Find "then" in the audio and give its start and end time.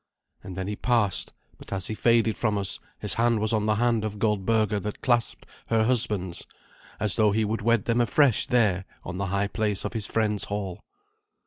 0.57-0.67